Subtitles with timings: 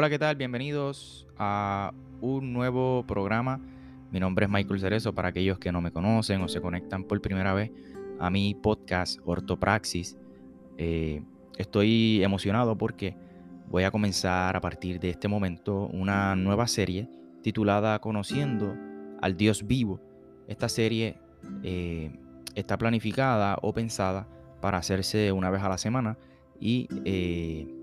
[0.00, 0.34] Hola, ¿qué tal?
[0.34, 3.60] Bienvenidos a un nuevo programa.
[4.10, 7.20] Mi nombre es Michael Cerezo para aquellos que no me conocen o se conectan por
[7.20, 7.70] primera vez
[8.18, 10.16] a mi podcast Ortopraxis.
[10.78, 11.22] Eh,
[11.58, 13.14] estoy emocionado porque
[13.68, 17.06] voy a comenzar a partir de este momento una nueva serie
[17.42, 18.74] titulada Conociendo
[19.20, 20.00] al Dios vivo.
[20.48, 21.18] Esta serie
[21.62, 22.10] eh,
[22.54, 24.26] está planificada o pensada
[24.62, 26.16] para hacerse una vez a la semana
[26.58, 27.79] y eh,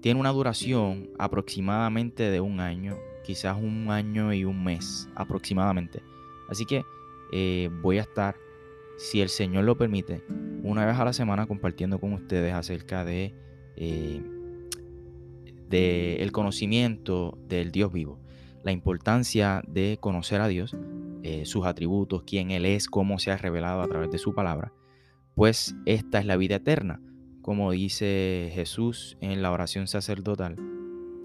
[0.00, 6.02] tiene una duración aproximadamente de un año, quizás un año y un mes aproximadamente.
[6.48, 6.84] Así que
[7.32, 8.36] eh, voy a estar,
[8.96, 10.24] si el Señor lo permite,
[10.62, 13.34] una vez a la semana compartiendo con ustedes acerca de,
[13.76, 14.22] eh,
[15.70, 18.18] el conocimiento del Dios vivo,
[18.64, 20.76] la importancia de conocer a Dios,
[21.22, 24.72] eh, sus atributos, quién Él es, cómo se ha revelado a través de su palabra,
[25.34, 27.00] pues esta es la vida eterna
[27.42, 30.56] como dice Jesús en la oración sacerdotal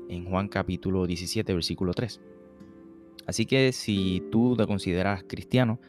[0.10, 2.22] en Juan capítulo 17, versículo 3.
[3.28, 5.80] Así que si tú te consideras cristiano,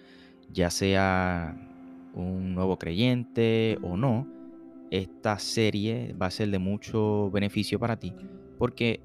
[0.51, 1.55] ya sea
[2.15, 4.27] un nuevo creyente o no,
[4.91, 8.15] esta serie va a ser de mucho beneficio para ti
[8.59, 9.01] porque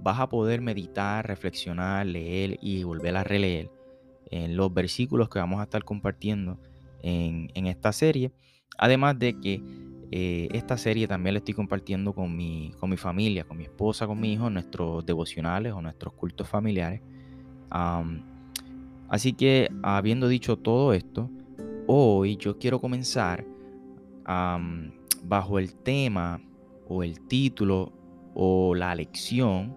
[0.00, 3.70] vas a poder meditar, reflexionar, leer y volver a releer
[4.30, 6.58] en los versículos que vamos a estar compartiendo
[7.02, 8.32] en, en esta serie.
[8.78, 9.62] Además de que
[10.10, 14.06] eh, esta serie también la estoy compartiendo con mi, con mi familia, con mi esposa,
[14.06, 17.00] con mi hijo, nuestros devocionales o nuestros cultos familiares.
[19.08, 21.30] así que, habiendo dicho todo esto,
[21.86, 23.44] hoy yo quiero comenzar
[24.24, 26.40] bajo el tema
[26.88, 27.92] o el título
[28.34, 29.76] o la lección,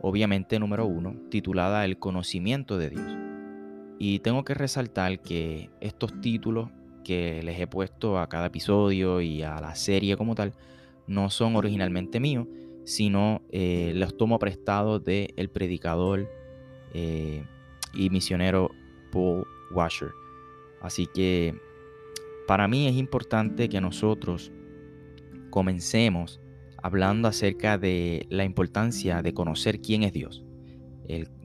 [0.00, 3.16] obviamente número uno, titulada El conocimiento de Dios.
[3.98, 6.70] Y tengo que resaltar que estos títulos
[7.02, 10.52] que les he puesto a cada episodio y a la serie como tal
[11.06, 12.46] no son originalmente míos,
[12.84, 16.28] sino eh, los tomo prestados del el predicador
[16.94, 17.44] eh,
[17.94, 18.70] y misionero
[19.10, 20.10] Paul Washer.
[20.80, 21.54] Así que
[22.46, 24.50] para mí es importante que nosotros
[25.50, 26.40] comencemos
[26.82, 30.44] hablando acerca de la importancia de conocer quién es Dios.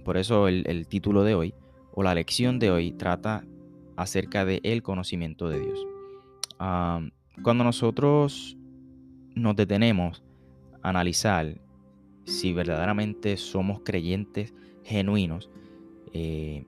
[0.03, 1.53] por eso el, el título de hoy
[1.91, 3.43] o la lección de hoy trata
[3.97, 5.85] acerca del el conocimiento de Dios.
[7.43, 8.57] cuando nosotros
[9.35, 10.23] nos detenemos
[10.81, 11.59] a analizar
[12.25, 14.53] si verdaderamente somos creyentes
[14.83, 15.49] genuinos,
[16.13, 16.65] eh,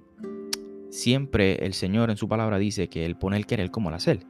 [0.90, 4.26] siempre el Señor en su palabra dice que Él pone el querer como el hacer.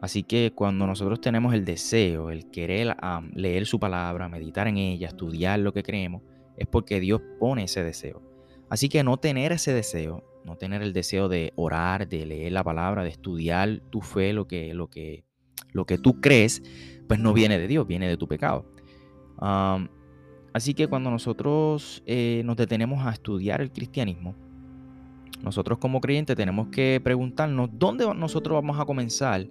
[0.00, 2.96] Así que cuando nosotros tenemos el deseo, el querer
[3.34, 6.22] leer su palabra, meditar en ella, estudiar lo que creemos,
[6.56, 8.22] es porque Dios pone ese deseo.
[8.68, 12.64] Así que no tener ese deseo no tener el deseo de orar, de leer la
[12.64, 15.24] palabra, de estudiar tu fe, lo que, lo que,
[15.72, 16.62] lo que tú crees,
[17.08, 18.66] pues no viene de Dios, viene de tu pecado.
[20.52, 24.34] así que cuando nosotros eh, nos detenemos a estudiar el cristianismo,
[25.42, 29.46] nosotros como creyentes tenemos que preguntarnos dónde nosotros vamos a comenzar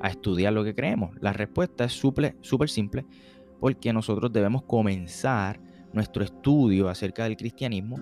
[0.00, 1.10] a estudiar lo que creemos.
[1.20, 3.04] La respuesta es súper simple,
[3.60, 5.60] porque nosotros debemos comenzar
[5.92, 7.98] nuestro estudio acerca del cristianismo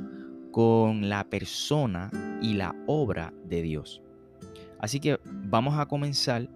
[0.57, 4.01] con la persona y la obra de Dios.
[4.79, 6.49] Así que vamos a comenzar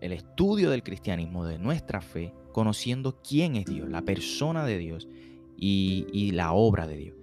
[0.00, 5.08] el estudio del cristianismo, de nuestra fe, conociendo quién es Dios, la persona de Dios
[5.56, 7.16] y, la obra de Dios.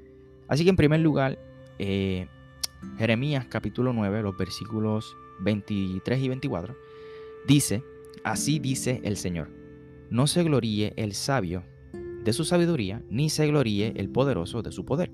[0.50, 1.40] Así que en primer lugar,
[1.80, 2.28] eh,
[2.98, 6.76] Jeremías capítulo 9, los versículos 23 y 24,
[7.48, 7.84] dice,
[8.26, 9.50] así dice el Señor,
[10.10, 11.64] no se gloríe el sabio
[12.26, 15.10] de su sabiduría, ni se gloríe el poderoso de su poder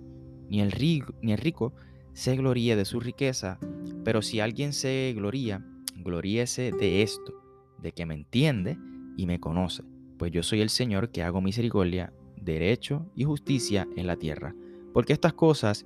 [0.49, 1.73] ni el, rico, ni el rico
[2.13, 3.59] se gloríe de su riqueza,
[4.03, 7.33] pero si alguien se gloría, gloríese de esto,
[7.79, 8.77] de que me entiende
[9.17, 9.83] y me conoce,
[10.17, 14.55] pues yo soy el Señor que hago misericordia, derecho y justicia en la tierra,
[14.93, 15.85] porque estas cosas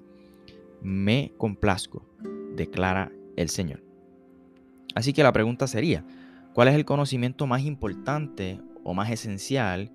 [0.82, 2.06] me complazco,
[2.56, 3.84] declara el Señor.
[4.96, 6.06] Así que la pregunta sería,
[6.54, 9.92] ¿cuál es el conocimiento más importante o más esencial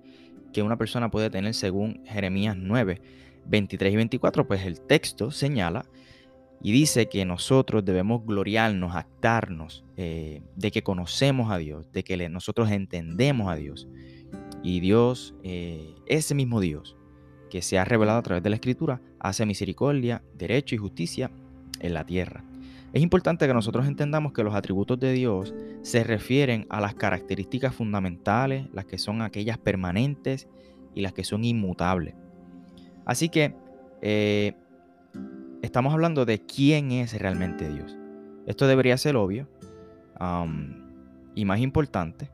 [0.53, 3.01] que una persona puede tener según Jeremías 9?
[3.45, 5.85] 23 y 24, pues el texto señala
[6.61, 12.29] y dice que nosotros debemos gloriarnos, actarnos eh, de que conocemos a Dios, de que
[12.29, 13.87] nosotros entendemos a Dios.
[14.63, 16.95] Y Dios, eh, ese mismo Dios
[17.49, 21.29] que se ha revelado a través de la Escritura, hace misericordia, derecho y justicia
[21.81, 22.45] en la tierra.
[22.93, 27.75] Es importante que nosotros entendamos que los atributos de Dios se refieren a las características
[27.75, 30.47] fundamentales, las que son aquellas permanentes
[30.95, 32.15] y las que son inmutables.
[33.05, 33.55] Así que
[34.01, 34.53] eh,
[35.61, 37.97] estamos hablando de quién es realmente Dios.
[38.45, 39.47] Esto debería ser obvio
[41.35, 42.29] y más importante,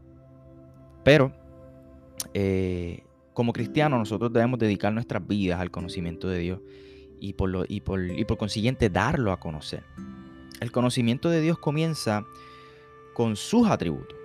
[1.03, 1.31] pero
[2.33, 6.59] eh, como cristianos nosotros debemos dedicar nuestras vidas al conocimiento de Dios
[7.19, 9.83] y por, lo, y por, y por consiguiente darlo a conocer.
[10.59, 12.25] El conocimiento de Dios comienza
[13.13, 14.17] con sus atributos.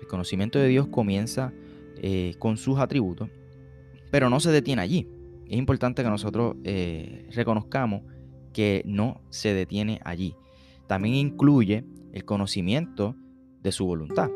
[0.00, 1.52] El conocimiento de Dios comienza
[1.96, 3.28] eh, con sus atributos,
[4.10, 5.08] pero no se detiene allí.
[5.48, 8.02] Es importante que nosotros eh, reconozcamos
[8.52, 10.34] que no se detiene allí.
[10.86, 13.16] También incluye el conocimiento
[13.62, 14.30] de su voluntad.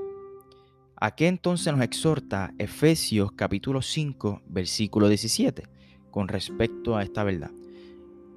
[0.97, 5.65] ¿A qué entonces nos exhorta Efesios capítulo 5, versículo 17
[6.11, 7.51] con respecto a esta verdad?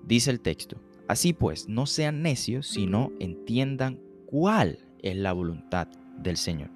[0.04, 5.88] Dice el texto, así pues, no sean necios, sino entiendan cuál es la voluntad
[6.18, 6.72] del Señor.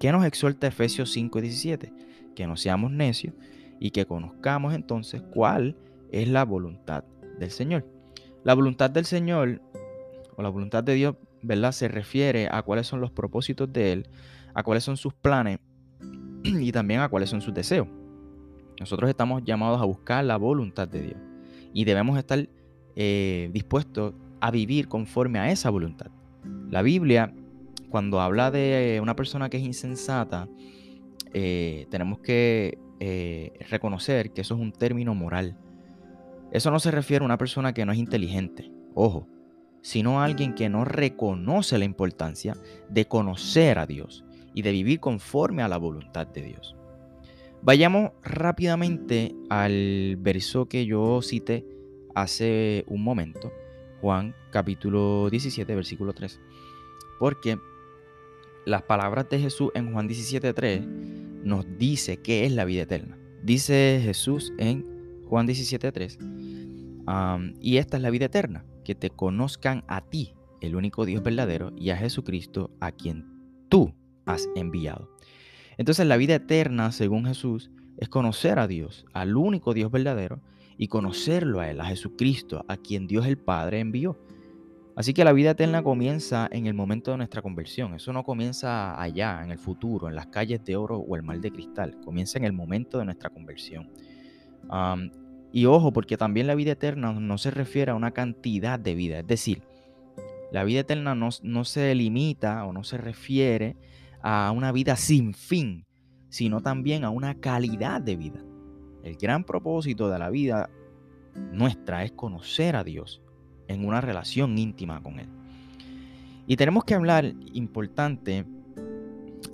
[0.00, 1.92] ¿Qué nos exhorta Efesios 5, 17?
[2.34, 3.34] Que no seamos necios
[3.82, 5.76] y que conozcamos entonces cuál
[6.12, 7.02] es la voluntad
[7.40, 7.84] del Señor.
[8.44, 9.60] La voluntad del Señor
[10.36, 11.72] o la voluntad de Dios, ¿verdad?
[11.72, 14.08] Se refiere a cuáles son los propósitos de Él,
[14.54, 15.58] a cuáles son sus planes
[16.44, 17.88] y también a cuáles son sus deseos.
[18.78, 21.20] Nosotros estamos llamados a buscar la voluntad de Dios
[21.74, 22.48] y debemos estar
[22.94, 26.12] eh, dispuestos a vivir conforme a esa voluntad.
[26.70, 27.34] La Biblia,
[27.90, 30.48] cuando habla de una persona que es insensata,
[31.34, 35.56] eh, tenemos que eh, reconocer que eso es un término moral.
[36.52, 39.26] Eso no se refiere a una persona que no es inteligente, ojo,
[39.80, 42.56] sino a alguien que no reconoce la importancia
[42.88, 46.76] de conocer a Dios y de vivir conforme a la voluntad de Dios.
[47.60, 51.66] Vayamos rápidamente al verso que yo cité
[52.14, 53.50] hace un momento,
[54.00, 56.40] Juan capítulo 17, versículo 3.
[57.18, 57.58] Porque
[58.64, 60.82] las palabras de Jesús en Juan 17, 3
[61.42, 63.18] nos dice qué es la vida eterna.
[63.42, 64.86] Dice Jesús en
[65.28, 66.18] Juan 17, 3.
[67.60, 71.72] y esta es la vida eterna, que te conozcan a ti, el único Dios verdadero,
[71.76, 73.26] y a Jesucristo, a quien
[73.68, 73.94] tú
[74.26, 75.10] has enviado.
[75.78, 80.40] Entonces la vida eterna, según Jesús, es conocer a Dios, al único Dios verdadero,
[80.76, 84.18] y conocerlo a Él, a Jesucristo, a quien Dios el Padre envió.
[84.94, 87.94] Así que la vida eterna comienza en el momento de nuestra conversión.
[87.94, 91.40] Eso no comienza allá, en el futuro, en las calles de oro o el mar
[91.40, 91.98] de cristal.
[92.04, 93.90] Comienza en el momento de nuestra conversión.
[95.52, 99.18] y ojo, porque también la vida eterna no se refiere a una cantidad de vida.
[99.20, 99.62] Es decir,
[100.50, 103.76] la vida eterna no, no se limita o no se refiere
[104.22, 105.86] a una vida sin fin,
[106.28, 108.44] sino también a una calidad de vida.
[109.02, 110.68] El gran propósito de la vida
[111.34, 113.21] nuestra es conocer a Dios
[113.72, 115.28] en una relación íntima con Él.
[116.46, 118.44] Y tenemos que hablar importante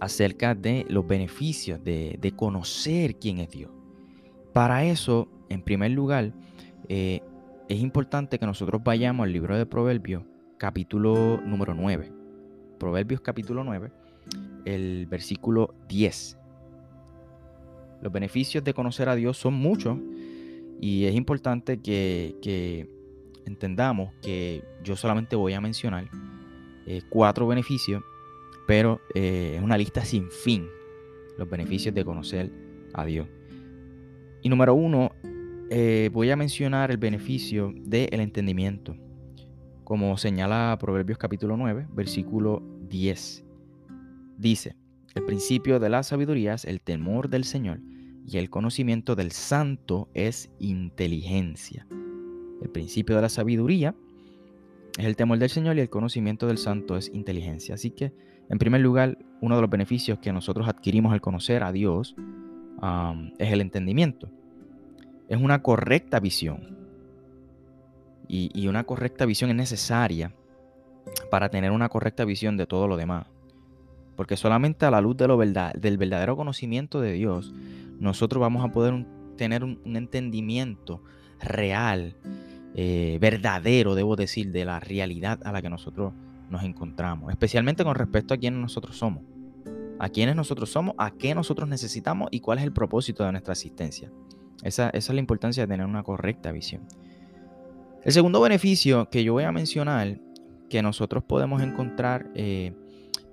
[0.00, 3.70] acerca de los beneficios de, conocer quién es Dios.
[4.52, 6.32] Para eso, en primer lugar,
[6.88, 7.20] eh,
[7.68, 10.22] es importante que nosotros vayamos al libro de Proverbios,
[10.56, 12.12] capítulo número 9.
[12.78, 13.90] Proverbios capítulo 9,
[14.64, 16.38] el versículo 10.
[18.00, 19.98] Los beneficios de conocer a Dios son muchos
[20.80, 22.88] y es importante que,
[23.48, 26.08] entendamos que yo solamente voy a mencionar
[26.86, 28.02] eh, cuatro beneficios,
[28.66, 30.66] pero eh, es una lista sin fin,
[31.36, 32.50] los beneficios de conocer
[32.94, 33.26] a Dios.
[34.42, 35.10] Y número uno,
[35.70, 38.96] eh, voy a mencionar el beneficio del entendimiento,
[39.84, 43.44] como señala Proverbios capítulo 9, versículo 10.
[44.36, 44.76] Dice,
[45.14, 47.80] el principio de la sabiduría es el temor del Señor
[48.24, 51.86] y el conocimiento del santo es inteligencia.
[52.62, 53.94] El principio de la sabiduría
[54.98, 57.74] es el temor del Señor y el conocimiento del santo es inteligencia.
[57.74, 58.12] Así que,
[58.48, 62.16] en primer lugar, uno de los beneficios que nosotros adquirimos al conocer a Dios
[63.38, 64.28] es el entendimiento.
[65.28, 66.76] Es una correcta visión.
[68.30, 70.34] Y, una correcta visión es necesaria
[71.30, 73.26] para tener una correcta visión de todo lo demás.
[74.16, 77.54] Porque solamente a la luz del verdadero conocimiento de Dios,
[77.98, 81.02] nosotros vamos a poder tener un, entendimiento
[81.40, 82.16] real,
[82.74, 86.12] eh, verdadero, debo decir, de la realidad a la que nosotros
[86.50, 87.30] nos encontramos.
[87.30, 89.22] Especialmente con respecto a quiénes nosotros somos.
[89.98, 93.52] A quiénes nosotros somos, a qué nosotros necesitamos y cuál es el propósito de nuestra
[93.52, 94.10] existencia.
[94.62, 96.82] Esa, es la importancia de tener una correcta visión.
[98.04, 100.20] El segundo beneficio que yo voy a mencionar,
[100.68, 102.72] que nosotros podemos encontrar eh,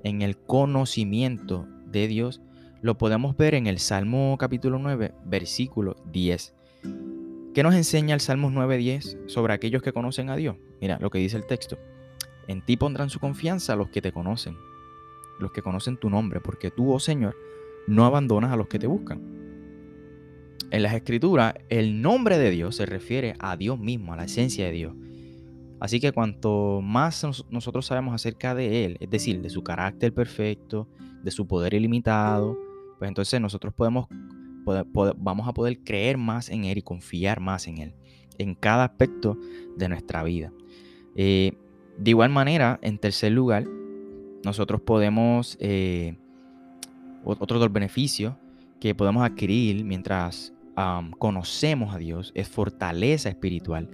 [0.04, 2.42] en el conocimiento de Dios,
[2.82, 6.54] lo podemos ver en el Salmo capítulo 9, versículo 10.
[7.56, 10.58] ¿Qué nos enseña el Salmos 9.10 sobre aquellos que conocen a Dios?
[10.82, 11.78] Mira lo que dice el texto.
[12.50, 14.58] En ti pondrán su confianza los que te conocen,
[15.40, 17.34] los que conocen tu nombre, porque tú, oh Señor,
[17.88, 19.22] no abandonas a los que te buscan.
[20.70, 24.66] En las escrituras, el nombre de Dios se refiere a Dios mismo, a la esencia
[24.66, 24.94] de Dios.
[25.80, 30.90] Así que cuanto más nosotros sabemos acerca de Él, es decir, de su carácter perfecto,
[31.24, 32.58] de su poder ilimitado,
[32.98, 34.08] pues entonces nosotros podemos,
[35.18, 37.94] vamos a poder creer más en Él y confiar más en Él,
[38.38, 39.38] en cada aspecto
[39.78, 40.52] de nuestra vida.
[41.16, 41.54] Eh,
[41.98, 43.66] de igual manera, en tercer lugar,
[44.44, 46.18] nosotros podemos, eh,
[47.24, 48.36] otro de los beneficios
[48.80, 50.52] que podemos adquirir mientras
[51.20, 53.90] conocemos a Dios es fortaleza espiritual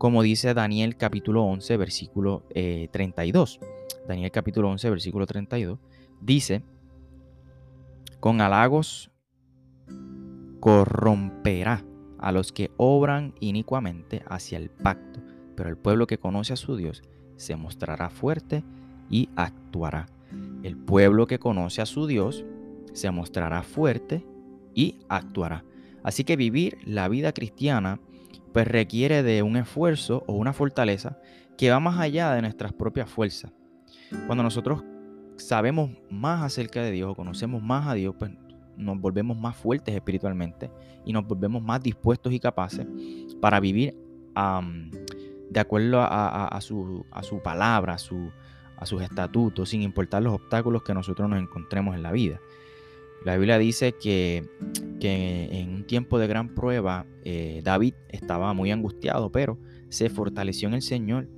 [0.00, 3.60] como dice Daniel capítulo 11, versículo 32.
[3.60, 3.66] Eh,
[4.08, 5.78] Daniel capítulo 11, versículo 32,
[6.22, 6.62] dice,
[8.18, 9.10] con halagos
[10.60, 11.84] corromperá
[12.18, 15.20] a los que obran inicuamente hacia el pacto,
[15.56, 17.02] pero el pueblo que conoce a su Dios
[17.36, 18.62] se mostrará fuerte
[19.08, 20.06] y actuará.
[20.62, 22.44] El pueblo que conoce a su Dios
[22.92, 24.24] se mostrará fuerte
[24.74, 25.64] y actuará.
[26.02, 28.00] Así que vivir la vida cristiana
[28.52, 31.18] pues requiere de un esfuerzo o una fortaleza
[31.56, 33.52] que va más allá de nuestras propias fuerzas.
[34.26, 34.82] Cuando nosotros
[35.36, 38.32] sabemos más acerca de Dios o conocemos más a Dios, pues
[38.80, 40.70] nos volvemos más fuertes espiritualmente
[41.04, 42.86] y nos volvemos más dispuestos y capaces
[43.40, 43.96] para vivir
[45.50, 47.04] de acuerdo a, su,
[47.42, 47.96] palabra, a,
[48.76, 52.40] a sus estatutos, sin importar los obstáculos que nosotros nos encontremos en la vida.
[53.24, 54.48] La Biblia dice que,
[55.00, 59.58] en un tiempo de gran prueba eh, David estaba muy angustiado, pero
[59.90, 61.28] se fortaleció en el Señor,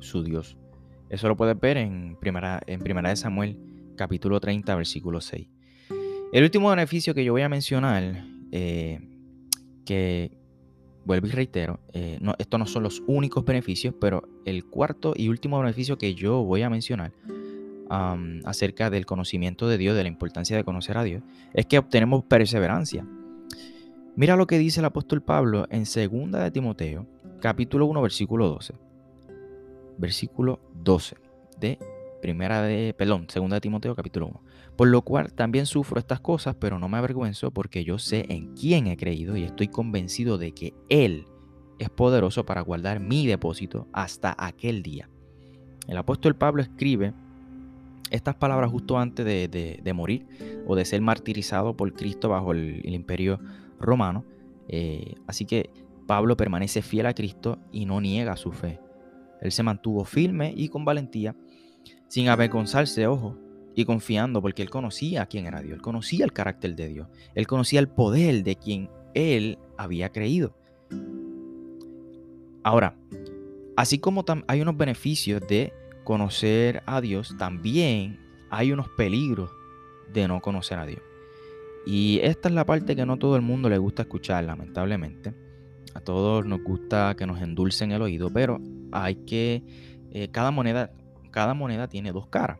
[0.00, 0.56] su Dios.
[1.10, 3.58] Eso lo puedes ver en primera, en primera de Samuel,
[3.96, 5.48] capítulo 30, versículo 6.
[6.36, 9.00] El último beneficio que yo voy a mencionar, eh,
[9.86, 10.36] que
[11.06, 15.28] vuelvo y reitero, eh, no, estos no son los únicos beneficios, pero el cuarto y
[15.28, 17.14] último beneficio que yo voy a mencionar
[17.88, 21.22] acerca del conocimiento de Dios, de la importancia de conocer a Dios,
[21.54, 23.06] es que obtenemos perseverancia.
[24.14, 27.06] Mira lo que dice el apóstol Pablo en 2 de Timoteo,
[27.40, 28.74] capítulo 1, versículo 12.
[29.96, 31.16] Versículo 12
[31.58, 31.78] de
[32.20, 34.45] primera de, perdón, 2 de Timoteo, capítulo 1.
[34.76, 38.54] Por lo cual también sufro estas cosas, pero no me avergüenzo porque yo sé en
[38.54, 41.24] quién he creído y estoy convencido de que Él
[41.78, 45.08] es poderoso para guardar mi depósito hasta aquel día.
[45.88, 47.14] El apóstol Pablo escribe
[48.10, 50.26] estas palabras justo antes de, morir
[50.66, 53.40] o de ser martirizado por Cristo bajo el, imperio
[53.80, 54.24] romano.
[54.68, 55.70] Eh, así que
[56.06, 58.80] Pablo permanece fiel a Cristo y no niega su fe.
[59.40, 61.34] Él se mantuvo firme y con valentía,
[62.08, 63.36] sin avergonzarse, ojo,
[63.76, 67.46] y confiando porque él conocía quién era Dios, él conocía el carácter de Dios, él
[67.46, 70.56] conocía el poder de quien él había creído.
[72.64, 72.96] Ahora,
[73.76, 78.18] así como hay unos beneficios de conocer a Dios, también
[78.50, 79.50] hay unos peligros
[80.12, 81.02] de no conocer a Dios.
[81.84, 85.34] Y esta es la parte que no todo el mundo le gusta escuchar, lamentablemente.
[85.94, 88.58] A todos nos gusta que nos endulcen el oído, pero
[88.90, 89.62] hay que,
[90.10, 90.92] eh, cada moneda,
[91.30, 92.58] cada moneda tiene dos caras.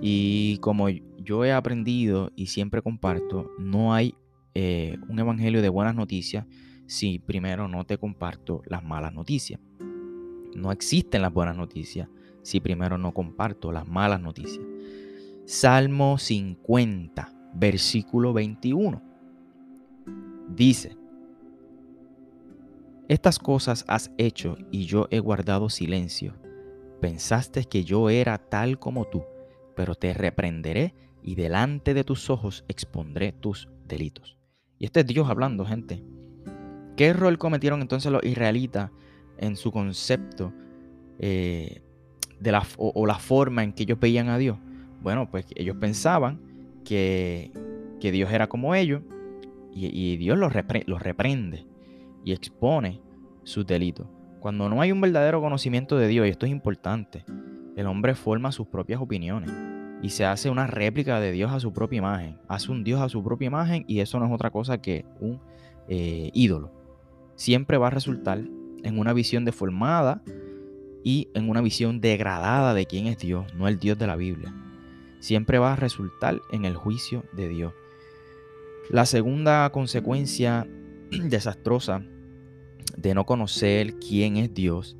[0.00, 4.14] Y como yo he aprendido y siempre comparto, no hay
[4.54, 6.46] eh, un evangelio de buenas noticias
[6.86, 9.60] si primero no te comparto las malas noticias.
[10.54, 12.08] No existen las buenas noticias
[12.42, 14.64] si primero no comparto las malas noticias.
[15.44, 19.02] Salmo 50, versículo 21.
[20.54, 20.96] Dice,
[23.08, 26.34] estas cosas has hecho y yo he guardado silencio.
[27.00, 29.24] Pensaste que yo era tal como tú,
[29.78, 30.92] pero te reprenderé
[31.22, 34.36] y delante de tus ojos expondré tus delitos.
[34.76, 36.02] Y este es Dios hablando, gente.
[36.96, 38.90] ¿Qué error cometieron entonces los israelitas
[39.36, 40.52] en su concepto
[41.20, 41.80] eh,
[42.40, 44.58] de la, o, la forma en que ellos veían a Dios?
[45.00, 46.40] Bueno, pues ellos pensaban
[46.84, 47.52] que,
[48.00, 49.02] Dios era como ellos
[49.72, 50.52] y, Dios los,
[50.86, 51.68] los reprende
[52.24, 53.00] y expone
[53.44, 54.08] sus delitos.
[54.40, 57.24] Cuando no hay un verdadero conocimiento de Dios, y esto es importante,
[57.78, 59.52] el hombre forma sus propias opiniones
[60.02, 62.36] y se hace una réplica de Dios a su propia imagen.
[62.48, 65.40] Hace un Dios a su propia imagen y eso no es otra cosa que un
[65.86, 66.72] eh, ídolo.
[67.36, 68.42] Siempre va a resultar
[68.82, 70.22] en una visión deformada
[71.04, 74.52] y en una visión degradada de quién es Dios, no el Dios de la Biblia.
[75.20, 77.72] Siempre va a resultar en el juicio de Dios.
[78.90, 80.66] La segunda consecuencia
[81.10, 82.02] desastrosa
[82.96, 84.96] de no conocer quién es Dios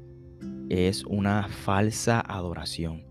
[0.68, 3.04] es una falsa adoración.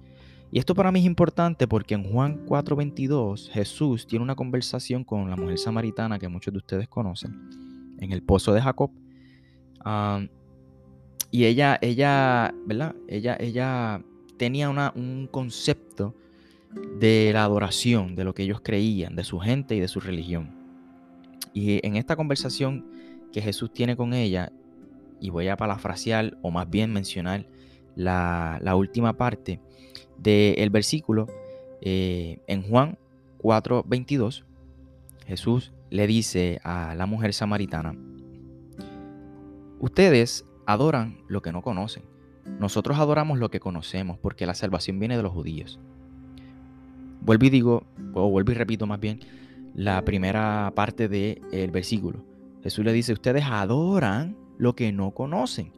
[0.51, 5.29] Y esto para mí es importante porque en Juan 4:22 Jesús tiene una conversación con
[5.29, 7.49] la mujer samaritana que muchos de ustedes conocen
[7.99, 8.91] en el pozo de Jacob.
[11.29, 12.95] y ella, ella, ¿verdad?
[13.07, 14.01] Ella, ella
[14.37, 16.15] tenía una, un concepto
[16.99, 20.55] de la adoración, de lo que ellos creían, de su gente y de su religión.
[21.53, 22.85] Y en esta conversación
[23.31, 24.51] que Jesús tiene con ella,
[25.19, 27.45] y voy a parafrasear o más bien mencionar
[27.95, 29.59] la, última parte
[30.17, 31.27] del versículo,
[31.81, 32.97] eh, en Juan
[33.39, 34.43] 4:22,
[35.25, 37.95] Jesús le dice a la mujer samaritana,
[39.79, 42.03] ustedes adoran lo que no conocen.
[42.59, 45.79] Nosotros adoramos lo que conocemos porque la salvación viene de los judíos.
[47.21, 47.83] Vuelvo y digo,
[48.13, 49.19] o vuelvo y repito más bien,
[49.73, 52.23] la primera parte del versículo.
[52.63, 55.71] Jesús le dice, ustedes adoran lo que no conocen.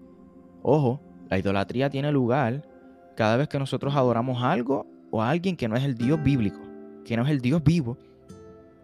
[0.62, 2.68] Ojo, la idolatría tiene lugar
[3.16, 6.60] cada vez que nosotros adoramos algo o a alguien que no es el Dios bíblico,
[7.06, 7.98] que no es el Dios vivo.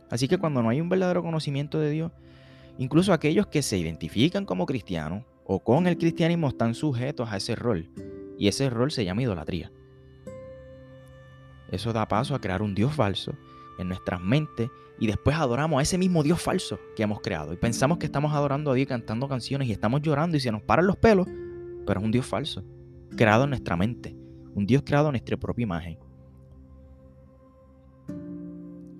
[0.10, 2.12] Así que cuando no hay un verdadero conocimiento de Dios,
[2.78, 7.56] incluso aquellos que se identifican como cristianos o con el cristianismo están sujetos a ese
[7.56, 7.90] rol.
[8.38, 9.72] Y ese rol se llama idolatría.
[11.72, 13.34] Eso da paso a crear un Dios falso
[13.77, 17.53] en nuestras mentes y después adoramos a ese mismo Dios falso que hemos creado.
[17.53, 20.62] Y pensamos que estamos adorando a Dios cantando canciones y estamos llorando y se nos
[20.62, 21.27] paran los pelos,
[21.86, 22.63] pero es un Dios falso,
[23.15, 24.15] creado en nuestra mente,
[24.53, 26.00] un Dios creado en nuestra propia imagen.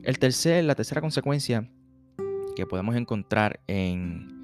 [0.04, 1.70] El tercer, la tercera consecuencia
[2.56, 4.36] que podemos encontrar en,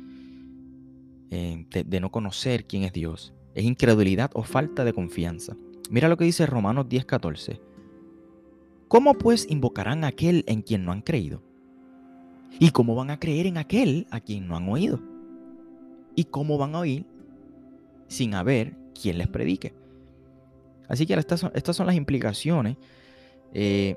[1.30, 5.56] de, no conocer quién es Dios es incredulidad o falta de confianza.
[5.90, 7.60] Mira lo que dice Romanos 10:14.
[8.92, 11.42] ¿Cómo pues invocarán a aquel en quien no han creído?
[12.60, 15.00] ¿Y cómo van a creer en aquel a quien no han oído?
[16.14, 17.06] ¿Y cómo van a oír
[18.10, 19.74] sin haber quien les predique?
[20.90, 22.76] Así que estas son, estas son las implicaciones
[23.54, 23.96] eh,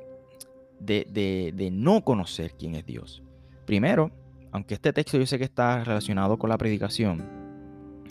[0.79, 3.21] de, de no conocer quién es Dios.
[3.67, 4.13] Primero,
[4.53, 7.25] aunque este texto yo sé que está relacionado con la predicación,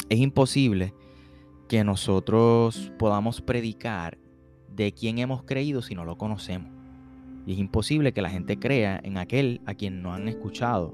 [0.10, 0.94] es imposible
[1.70, 4.18] que nosotros podamos predicar
[4.76, 6.70] de quién hemos creído si no lo conocemos.
[7.46, 10.94] Y es imposible que la gente crea en aquel a quien no han escuchado.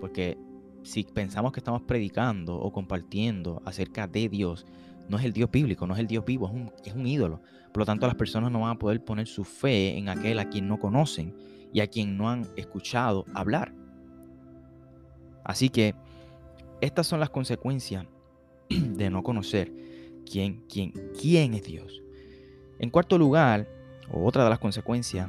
[0.00, 0.38] Porque
[0.82, 4.66] si pensamos que estamos predicando o compartiendo acerca de Dios,
[5.08, 7.40] no es el Dios bíblico, no es el Dios vivo, es un, es un ídolo.
[7.72, 10.48] Por lo tanto, las personas no van a poder poner su fe en aquel a
[10.48, 11.34] quien no conocen
[11.72, 13.74] y a quien no han escuchado hablar.
[15.44, 15.94] Así que
[16.80, 18.06] estas son las consecuencias
[18.68, 19.72] de no conocer
[20.30, 22.02] quién, quién, quién es Dios.
[22.80, 23.68] En cuarto lugar,
[24.10, 25.28] otra de las consecuencias,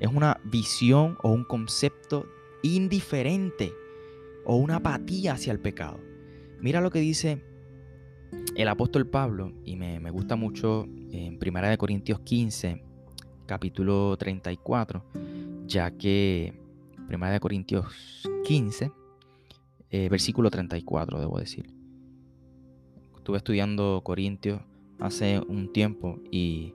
[0.00, 2.26] es una visión o un concepto
[2.62, 3.74] indiferente
[4.46, 6.00] o una apatía hacia el pecado.
[6.60, 7.42] Mira lo que dice
[8.56, 12.82] el apóstol Pablo, y me, gusta mucho en 1 Corintios 15,
[13.44, 15.04] capítulo 34,
[15.66, 16.58] ya que
[17.06, 18.92] 1 Corintios 15,
[19.90, 21.70] eh, versículo 34, debo decir.
[23.14, 24.62] Estuve estudiando Corintios
[24.98, 26.72] hace un tiempo y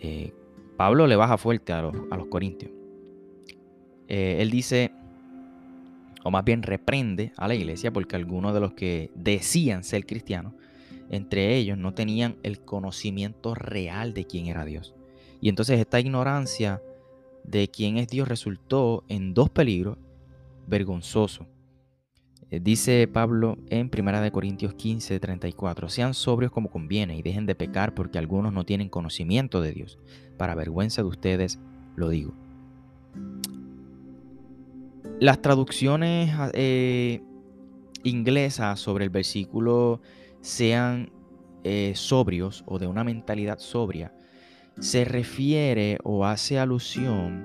[0.00, 0.32] eh,
[0.76, 2.70] Pablo le baja fuerte a los, corintios.
[4.06, 4.92] Eh, él dice,
[6.22, 10.52] o más bien reprende a la iglesia porque algunos de los que decían ser cristianos,
[11.10, 14.94] entre ellos no tenían el conocimiento real de quién era Dios.
[15.40, 16.82] Y entonces esta ignorancia
[17.44, 19.98] de quién es Dios resultó en dos peligros
[20.66, 21.46] vergonzosos.
[22.50, 27.54] Eh, dice Pablo en 1 Corintios 15, 34, sean sobrios como conviene y dejen de
[27.54, 29.98] pecar porque algunos no tienen conocimiento de Dios.
[30.36, 31.60] Para vergüenza de ustedes
[31.96, 32.34] lo digo.
[35.20, 37.20] Las traducciones eh,
[38.04, 40.00] inglesas sobre el versículo
[40.40, 41.10] sean
[41.64, 44.14] eh, sobrios o de una mentalidad sobria,
[44.78, 47.44] se refiere o hace alusión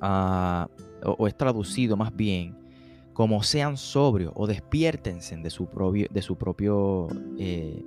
[0.00, 0.68] a,
[1.04, 2.61] o es traducido más bien
[3.12, 7.84] como sean sobrios o despiértense de su propio, de su propio, eh,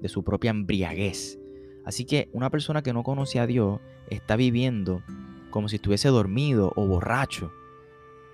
[0.00, 1.38] de su propia embriaguez.
[1.84, 5.02] Así que una persona que no conoce a Dios está viviendo
[5.50, 7.52] como si estuviese dormido o borracho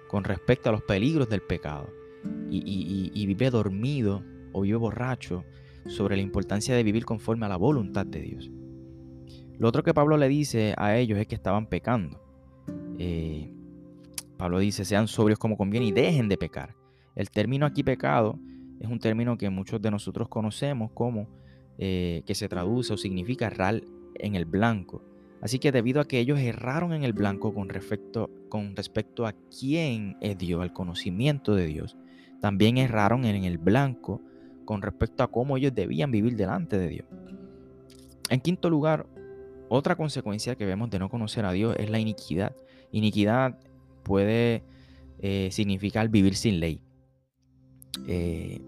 [0.08, 1.88] con respecto a los peligros del pecado.
[2.50, 4.22] Y, y vive dormido
[4.52, 5.44] o vive borracho
[5.86, 8.50] sobre la importancia de vivir conforme a la voluntad de Dios.
[9.58, 12.20] Lo otro que Pablo le dice a ellos es que estaban pecando.
[12.98, 13.52] Eh,
[14.38, 16.74] Pablo dice, sean sobrios como conviene y dejen de pecar.
[17.14, 18.38] El término aquí pecado
[18.80, 21.28] es un término que muchos de nosotros conocemos como
[21.76, 23.82] eh, que se traduce o significa errar
[24.14, 25.02] en el blanco.
[25.40, 29.32] Así que debido a que ellos erraron en el blanco con respecto, con respecto a
[29.32, 31.96] quién es Dios, al conocimiento de Dios,
[32.40, 34.20] también erraron en el blanco
[34.64, 37.06] con respecto a cómo ellos debían vivir delante de Dios.
[38.30, 39.06] En quinto lugar,
[39.68, 42.54] otra consecuencia que vemos de no conocer a Dios es la iniquidad.
[42.90, 43.58] Iniquidad
[44.08, 44.64] puede
[45.20, 46.80] eh, significar vivir sin ley.
[48.06, 48.60] Eh,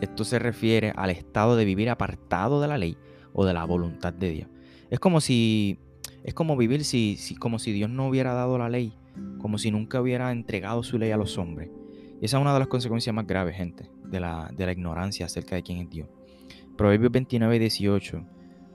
[0.00, 2.96] esto se refiere al estado de vivir apartado de la ley
[3.32, 4.48] o de la voluntad de Dios.
[4.90, 5.78] Es como si
[6.22, 8.92] es como vivir si, como si Dios no hubiera dado la ley,
[9.38, 11.70] como si nunca hubiera entregado su ley a los hombres.
[12.20, 15.26] Y esa es una de las consecuencias más graves, gente, de la, de la ignorancia
[15.26, 16.08] acerca de quién es Dios.
[16.76, 18.24] Proverbios 29 y 18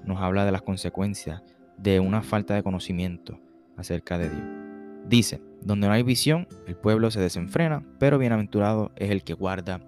[0.06, 1.42] nos habla de las consecuencias
[1.78, 3.40] de una falta de conocimiento
[3.78, 4.61] acerca de Dios.
[5.08, 9.82] Dice, donde no hay visión, el pueblo se desenfrena, pero bienaventurado es el que guarda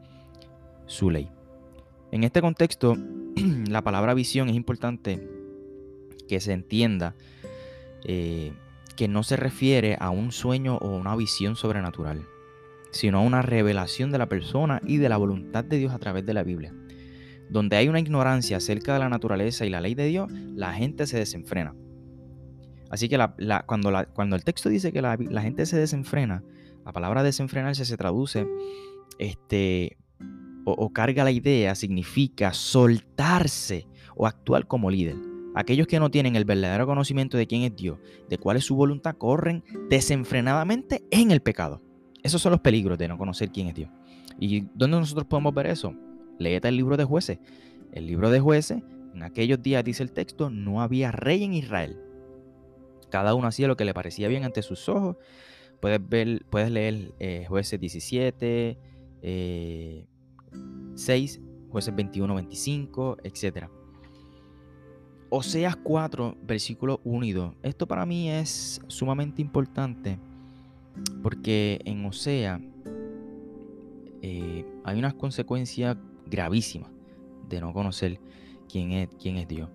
[0.85, 1.29] su ley.
[2.11, 2.95] En este contexto,
[3.67, 5.27] la palabra visión es importante
[6.27, 7.15] que se entienda
[8.05, 8.53] eh,
[8.95, 12.27] que no se refiere a un sueño o una visión sobrenatural,
[12.91, 16.25] sino a una revelación de la persona y de la voluntad de Dios a través
[16.25, 16.73] de la Biblia.
[17.49, 21.07] Donde hay una ignorancia acerca de la naturaleza y la ley de Dios, la gente
[21.07, 21.75] se desenfrena.
[22.93, 23.17] Así que
[23.65, 23.89] cuando,
[24.35, 26.43] el texto dice que la, gente se desenfrena,
[26.85, 28.45] la palabra desenfrenarse se traduce
[29.17, 29.97] este,
[30.63, 35.15] o, carga la idea, significa soltarse o actuar como líder.
[35.55, 37.97] Aquellos que no tienen el verdadero conocimiento de quién es Dios,
[38.29, 41.81] de cuál es su voluntad, corren desenfrenadamente en el pecado.
[42.21, 43.89] Esos son los peligros de no conocer quién es Dios.
[44.39, 45.95] ¿Y dónde nosotros podemos ver eso?
[46.37, 47.39] Léete el libro de jueces.
[47.91, 48.83] El libro de jueces,
[49.15, 51.97] en aquellos días dice el texto, no había rey en Israel.
[53.13, 55.17] Cada uno hacía lo que le parecía bien ante sus ojos.
[55.79, 58.75] Puedes, ver, puedes leer eh, jueces 17,
[59.21, 60.07] 6, eh,
[61.69, 63.67] jueces 21, 25, etc.
[65.29, 67.53] Oseas 4, versículos 1 y 2.
[67.61, 70.17] Esto para mí es sumamente importante
[71.21, 72.59] porque en Osea
[74.23, 76.89] eh, hay unas consecuencias gravísimas
[77.47, 78.19] de no conocer
[78.67, 79.69] quién es, quién es Dios.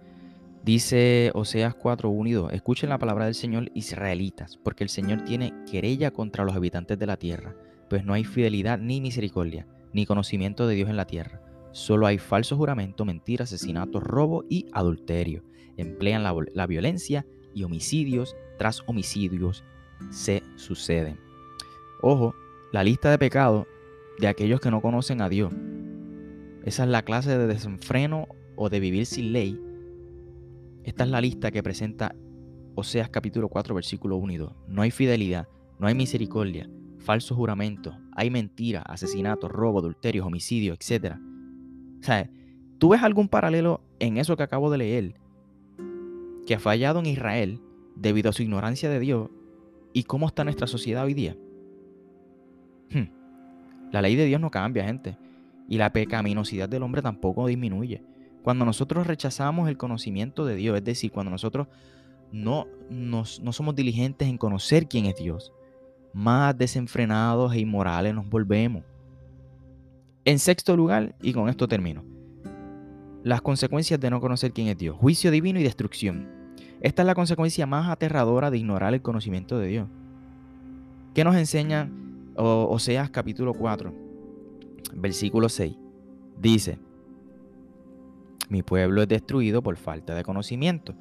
[0.69, 5.25] Dice Oseas 4, 1 y 2, escuchen la palabra del Señor israelitas, porque el Señor
[5.25, 7.57] tiene querella contra los habitantes de la tierra,
[7.89, 11.41] pues no hay fidelidad ni misericordia, ni conocimiento de Dios en la tierra.
[11.73, 15.43] Solo hay falso juramento, mentira, asesinato, robo y adulterio.
[15.79, 19.65] Emplean la, la violencia y homicidios tras homicidios
[20.11, 21.19] se suceden.
[22.03, 22.35] Ojo,
[22.73, 23.67] la lista de pecados
[24.19, 25.51] de aquellos que no conocen a Dios.
[26.63, 29.59] Esa es la clase de desenfreno o de vivir sin ley
[30.89, 32.15] esta es la lista que presenta
[32.75, 34.53] Oseas capítulo 4, versículo 1 y 2.
[34.69, 35.47] No hay fidelidad,
[35.79, 41.17] no hay misericordia, falsos juramentos, hay mentira, asesinato, robo, adulterio, homicidio, etc.
[42.01, 42.31] O sea,
[42.79, 45.15] ¿tú ves algún paralelo en eso que acabo de leer?
[46.47, 47.61] Que ha fallado en Israel
[47.95, 49.29] debido a su ignorancia de Dios
[49.93, 51.37] y cómo está nuestra sociedad hoy día.
[52.91, 53.11] Hmm.
[53.93, 55.19] La ley de Dios no cambia, gente.
[55.69, 58.03] Y la pecaminosidad del hombre tampoco disminuye.
[58.49, 61.67] Cuando nosotros rechazamos el conocimiento de Dios, es decir, cuando nosotros
[62.33, 65.53] no, no somos diligentes en conocer quién es Dios,
[66.15, 68.85] más desenfrenados e inmorales nos volvemos.
[70.25, 72.03] En sexto lugar, y con esto termino,
[73.23, 76.27] las consecuencias de no conocer quién es Dios, juicio divino y destrucción.
[76.81, 79.89] Esta es la consecuencia más aterradora de ignorar el conocimiento de Dios.
[81.13, 81.91] ¿Qué nos enseña
[82.35, 83.93] Oseas capítulo 4,
[84.95, 85.77] versículo 6?
[86.41, 86.79] Dice,
[88.49, 90.95] mi pueblo es destruido por falta de conocimiento.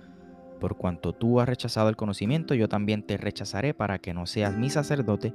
[0.60, 4.57] Por cuanto tú has rechazado el conocimiento, yo también te rechazaré para que no seas
[4.57, 5.33] mi sacerdote.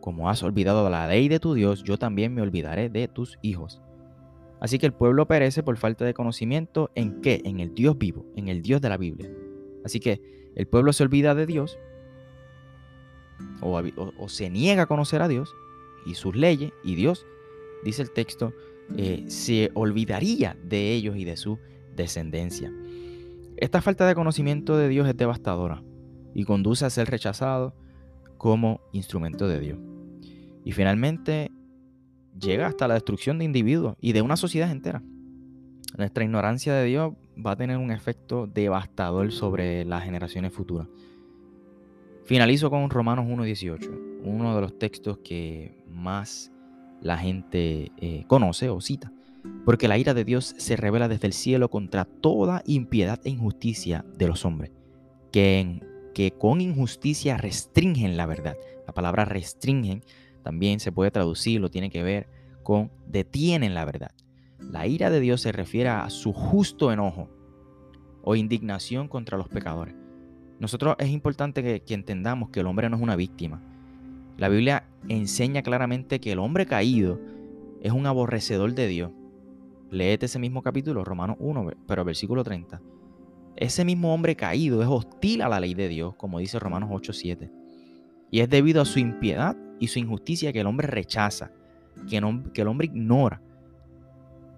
[0.00, 3.80] Como has olvidado la ley de tu Dios, yo también me olvidaré de tus hijos.
[4.60, 7.42] Así que el pueblo perece por falta de conocimiento en qué?
[7.44, 9.30] En el Dios vivo, en el Dios de la Biblia.
[9.84, 11.78] Así que el pueblo se olvida de Dios
[13.60, 15.54] o, se niega a conocer a Dios
[16.06, 17.26] y sus leyes y Dios,
[17.84, 18.52] dice el texto,
[18.96, 21.58] eh, se olvidaría de ellos y de su
[21.96, 22.72] descendencia.
[23.56, 25.82] Esta falta de conocimiento de Dios es devastadora
[26.34, 27.74] y conduce a ser rechazado
[28.36, 29.78] como instrumento de Dios.
[30.64, 31.50] Y finalmente
[32.38, 35.02] llega hasta la destrucción de individuos y de una sociedad entera.
[35.96, 40.88] Nuestra ignorancia de Dios va a tener un efecto devastador sobre las generaciones futuras.
[42.24, 46.50] Finalizo con Romanos 1.18, uno de los textos que más
[47.04, 49.12] la gente eh, conoce o cita.
[49.64, 54.04] Porque la ira de Dios se revela desde el cielo contra toda impiedad e injusticia
[54.16, 54.72] de los hombres,
[55.30, 55.82] que,
[56.14, 58.56] que con injusticia restringen la verdad.
[58.86, 60.02] La palabra restringen
[60.42, 62.26] también se puede traducir, lo tiene que ver
[62.62, 64.12] con detienen la verdad.
[64.58, 67.28] La ira de Dios se refiere a su justo enojo
[68.22, 69.94] o indignación contra los pecadores.
[70.58, 73.73] Nosotros es importante que, que entendamos que el hombre no es una víctima
[74.36, 77.20] la Biblia enseña claramente que el hombre caído
[77.80, 79.12] es un aborrecedor de Dios.
[79.90, 82.80] Léete ese mismo capítulo, Romanos 1, pero versículo 30.
[83.56, 87.12] Ese mismo hombre caído es hostil a la ley de Dios, como dice Romanos 8,
[87.12, 87.52] 7.
[88.30, 91.52] Y es debido a su impiedad y su injusticia que el hombre rechaza,
[92.08, 92.20] que,
[92.52, 93.40] que el hombre ignora.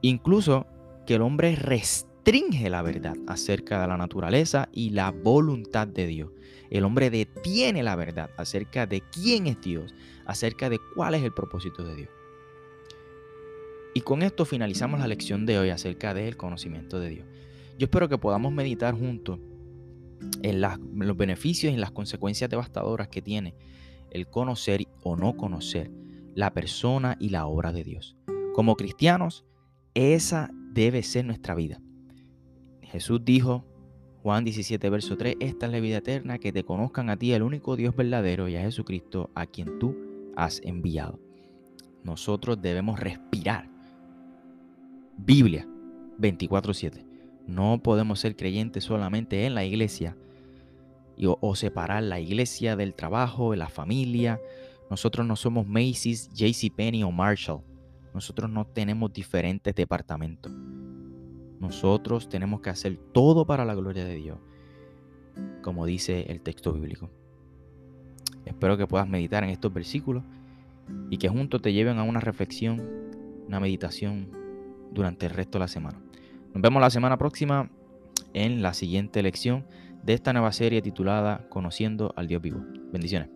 [0.00, 0.66] Incluso
[1.04, 6.30] que el hombre restringe la verdad acerca de la naturaleza y la voluntad de Dios.
[6.70, 11.32] El hombre detiene la verdad acerca de quién es Dios, acerca de cuál es el
[11.32, 12.10] propósito de Dios.
[13.94, 17.26] Y con esto finalizamos la lección de hoy acerca del conocimiento de Dios.
[17.78, 19.38] Yo espero que podamos meditar juntos
[20.42, 23.54] en, los beneficios y en las consecuencias devastadoras que tiene
[24.10, 25.90] el conocer o no conocer
[26.34, 28.16] la persona y la obra de Dios.
[28.54, 29.44] Como cristianos,
[29.94, 31.80] esa debe ser nuestra vida.
[32.82, 33.64] Jesús dijo,
[34.26, 37.44] Juan 17, verso 3, esta es la vida eterna, que te conozcan a ti, el
[37.44, 39.96] único Dios verdadero, y a Jesucristo, a quien tú
[40.34, 41.20] has enviado.
[42.02, 43.70] Nosotros debemos respirar.
[45.16, 45.68] Biblia
[46.18, 47.06] 24-7.
[47.46, 50.16] No podemos ser creyentes solamente en la iglesia
[51.24, 54.40] o, separar la iglesia del trabajo, de la familia.
[54.90, 57.62] Nosotros no somos Macy's, JCPenney o Marshall.
[58.12, 60.50] Nosotros no tenemos diferentes departamentos.
[61.60, 64.38] Nosotros tenemos que hacer todo para la gloria de Dios,
[65.62, 67.10] como dice el texto bíblico.
[68.44, 70.22] Espero que puedas meditar en estos versículos
[71.10, 72.80] y que juntos te lleven a una reflexión,
[73.46, 74.30] una meditación
[74.92, 76.00] durante el resto de la semana.
[76.54, 77.70] Nos vemos la semana próxima
[78.32, 79.66] en la siguiente lección
[80.04, 82.60] de esta nueva serie titulada Conociendo al Dios vivo.
[82.92, 83.35] Bendiciones.